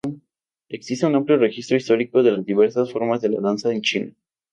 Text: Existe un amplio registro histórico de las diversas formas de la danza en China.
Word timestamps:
Existe 0.67 1.05
un 1.05 1.13
amplio 1.13 1.37
registro 1.37 1.77
histórico 1.77 2.23
de 2.23 2.31
las 2.31 2.43
diversas 2.43 2.91
formas 2.91 3.21
de 3.21 3.29
la 3.29 3.39
danza 3.39 3.71
en 3.71 3.81
China. 3.83 4.11